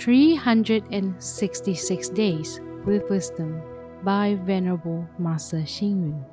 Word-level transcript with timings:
366 0.00 2.08
Days 2.08 2.58
with 2.86 3.08
Wisdom 3.10 3.60
by 4.02 4.38
Venerable 4.46 5.06
Master 5.18 5.58
Xing 5.58 6.00
Yun. 6.00 6.24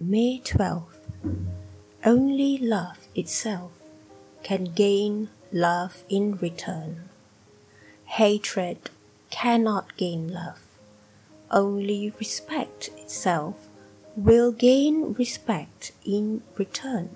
May 0.00 0.40
12th. 0.42 1.04
Only 2.02 2.56
love 2.56 3.08
itself 3.14 3.72
can 4.42 4.64
gain 4.64 5.28
love 5.52 6.02
in 6.08 6.38
return. 6.38 7.10
Hatred 8.06 8.88
cannot 9.28 9.94
gain 9.98 10.32
love. 10.32 10.62
Only 11.50 12.14
respect 12.18 12.88
itself 12.96 13.68
will 14.16 14.50
gain 14.50 15.12
respect 15.12 15.92
in 16.06 16.40
return. 16.56 17.10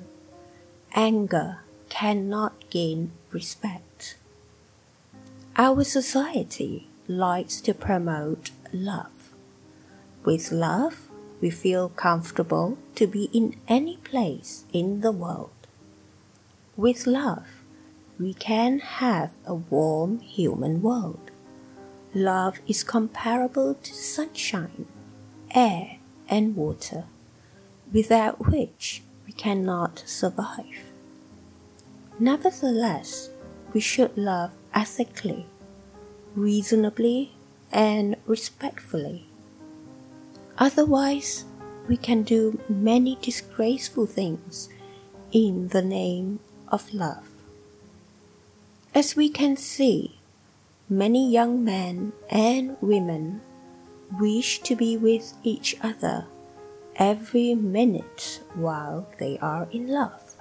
Anger 0.94 1.60
cannot 1.98 2.52
gain 2.68 3.10
respect. 3.32 4.18
Our 5.56 5.82
society 5.82 6.88
likes 7.08 7.58
to 7.62 7.72
promote 7.72 8.50
love. 8.70 9.30
With 10.22 10.52
love, 10.52 11.08
we 11.40 11.48
feel 11.48 11.88
comfortable 11.88 12.76
to 12.96 13.06
be 13.06 13.30
in 13.32 13.56
any 13.66 13.96
place 13.96 14.64
in 14.74 15.00
the 15.00 15.10
world. 15.10 15.56
With 16.76 17.06
love, 17.06 17.62
we 18.18 18.34
can 18.34 18.80
have 18.80 19.32
a 19.46 19.54
warm 19.54 20.20
human 20.20 20.82
world. 20.82 21.30
Love 22.12 22.58
is 22.68 22.84
comparable 22.84 23.72
to 23.72 23.94
sunshine, 23.94 24.84
air, 25.54 25.96
and 26.28 26.56
water, 26.56 27.04
without 27.90 28.48
which 28.50 29.02
we 29.24 29.32
cannot 29.32 30.02
survive. 30.04 30.92
Nevertheless, 32.18 33.30
we 33.74 33.80
should 33.80 34.16
love 34.16 34.52
ethically, 34.72 35.46
reasonably, 36.34 37.32
and 37.70 38.16
respectfully. 38.26 39.26
Otherwise, 40.56 41.44
we 41.88 41.96
can 41.96 42.22
do 42.22 42.58
many 42.68 43.18
disgraceful 43.20 44.06
things 44.06 44.70
in 45.30 45.68
the 45.68 45.82
name 45.82 46.40
of 46.68 46.94
love. 46.94 47.28
As 48.94 49.14
we 49.14 49.28
can 49.28 49.56
see, 49.56 50.18
many 50.88 51.30
young 51.30 51.62
men 51.62 52.12
and 52.30 52.78
women 52.80 53.42
wish 54.18 54.60
to 54.60 54.74
be 54.74 54.96
with 54.96 55.34
each 55.42 55.76
other 55.82 56.26
every 56.96 57.54
minute 57.54 58.40
while 58.54 59.06
they 59.18 59.38
are 59.38 59.68
in 59.70 59.88
love. 59.88 60.36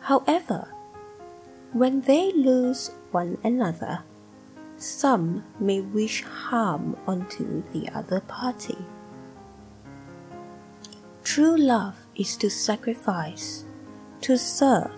However, 0.00 0.68
when 1.72 2.02
they 2.02 2.30
lose 2.32 2.90
one 3.12 3.38
another, 3.42 4.04
some 4.76 5.44
may 5.58 5.80
wish 5.80 6.22
harm 6.22 6.96
unto 7.06 7.62
the 7.72 7.88
other 7.94 8.20
party. 8.20 8.76
True 11.24 11.56
love 11.56 11.96
is 12.14 12.36
to 12.36 12.50
sacrifice, 12.50 13.64
to 14.20 14.36
serve, 14.36 14.92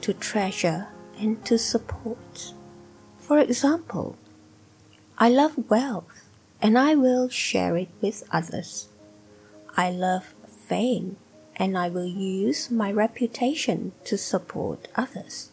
to 0.00 0.14
treasure, 0.14 0.88
and 1.18 1.44
to 1.44 1.58
support. 1.58 2.54
For 3.18 3.38
example, 3.38 4.16
I 5.18 5.28
love 5.28 5.68
wealth 5.68 6.24
and 6.62 6.78
I 6.78 6.94
will 6.94 7.28
share 7.28 7.76
it 7.76 7.90
with 8.00 8.22
others. 8.32 8.88
I 9.76 9.90
love 9.90 10.34
fame 10.46 11.16
and 11.56 11.76
I 11.76 11.88
will 11.88 12.06
use 12.06 12.70
my 12.70 12.90
reputation 12.90 13.92
to 14.04 14.16
support 14.16 14.88
others. 14.96 15.50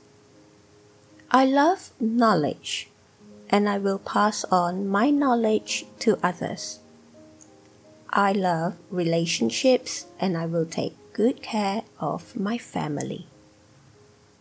I 1.35 1.43
love 1.43 1.91
knowledge 1.99 2.87
and 3.49 3.67
I 3.67 3.77
will 3.77 3.99
pass 3.99 4.45
on 4.45 4.87
my 4.87 5.09
knowledge 5.09 5.85
to 5.99 6.17
others. 6.23 6.79
I 8.09 8.31
love 8.31 8.77
relationships 8.89 10.05
and 10.17 10.37
I 10.37 10.45
will 10.45 10.65
take 10.65 10.95
good 11.11 11.41
care 11.41 11.83
of 11.99 12.37
my 12.39 12.57
family. 12.57 13.27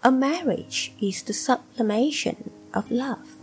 A 0.05 0.13
marriage 0.13 0.93
is 1.03 1.25
the 1.25 1.33
sublimation 1.33 2.53
of 2.73 2.93
love, 2.93 3.39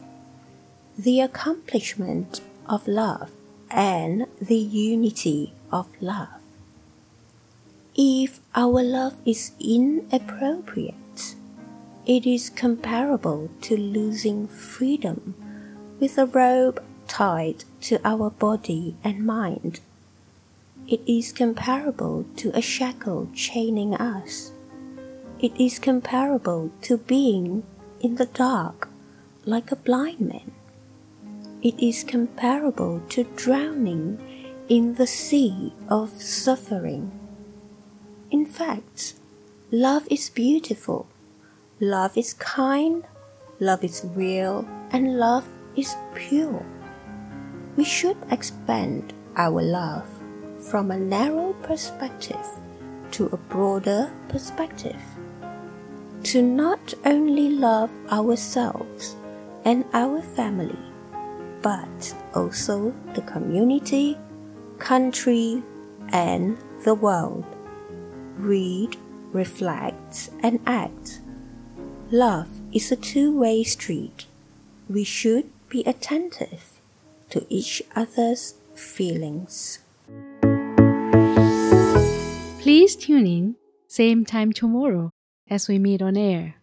the 0.98 1.20
accomplishment 1.20 2.40
of 2.68 2.88
love, 2.88 3.32
and 3.70 4.28
the 4.42 4.64
unity 4.88 5.52
of 5.74 5.90
love. 6.00 6.40
If 7.98 8.40
our 8.56 8.82
love 8.82 9.20
is 9.26 9.52
inappropriate, 9.60 11.01
it 12.06 12.26
is 12.26 12.50
comparable 12.50 13.50
to 13.62 13.78
losing 13.78 14.48
freedom 14.48 15.36
with 16.00 16.18
a 16.18 16.26
rope 16.26 16.84
tied 17.08 17.64
to 17.82 18.00
our 18.04 18.30
body 18.30 18.96
and 19.04 19.26
mind 19.26 19.80
it 20.92 21.02
is 21.08 21.32
comparable 21.32 22.26
to 22.36 22.52
a 22.54 22.62
shackle 22.62 23.30
chaining 23.34 23.96
us. 23.96 24.52
It 25.40 25.54
is 25.58 25.80
comparable 25.80 26.72
to 26.82 26.98
being 26.98 27.64
in 28.02 28.16
the 28.16 28.26
dark 28.26 28.90
like 29.46 29.72
a 29.72 29.78
blind 29.78 30.20
man. 30.20 30.52
It 31.62 31.80
is 31.80 32.04
comparable 32.04 33.02
to 33.08 33.24
drowning 33.36 34.20
in 34.68 34.96
the 34.96 35.08
sea 35.08 35.72
of 35.88 36.22
suffering. 36.22 37.12
In 38.30 38.46
fact, 38.46 39.14
love 39.72 40.06
is 40.12 40.30
beautiful, 40.30 41.08
love 41.82 42.16
is 42.16 42.36
kind, 42.36 43.04
love 43.60 43.84
is 43.84 44.06
real, 44.14 44.68
and 44.92 45.18
love 45.18 45.48
is 45.76 45.96
pure. 46.14 46.64
We 47.76 47.84
should 47.84 48.18
expand 48.30 49.14
our 49.36 49.64
love 49.64 50.08
from 50.60 50.92
a 50.92 50.98
narrow 50.98 51.54
perspective 51.64 52.46
to 53.14 53.26
a 53.34 53.38
broader 53.38 54.12
perspective. 54.30 55.02
To 56.26 56.44
not 56.44 56.94
only 57.04 57.50
love 57.50 57.90
ourselves 58.12 59.16
and 59.66 59.84
our 59.92 60.22
family, 60.22 60.78
but 61.64 62.16
also 62.36 62.94
the 63.16 63.24
community, 63.24 64.20
country, 64.78 65.64
and 66.10 66.60
the 66.84 66.94
world. 66.94 67.44
Read, 68.38 68.98
reflect, 69.34 70.30
and 70.44 70.60
act. 70.68 71.22
Love 72.14 72.60
is 72.74 72.92
a 72.92 72.98
two 72.98 73.32
way 73.32 73.64
street. 73.64 74.26
We 74.90 75.06
should 75.06 75.50
be 75.70 75.82
attentive 75.86 76.82
to 77.30 77.46
each 77.48 77.82
other's 77.96 78.56
feelings. 78.76 79.80
Please 82.60 82.98
tune 82.98 83.26
in, 83.26 83.56
same 83.88 84.26
time 84.26 84.52
tomorrow 84.52 85.12
as 85.50 85.70
we 85.70 85.80
meet 85.80 86.02
on 86.02 86.18
air. 86.18 86.56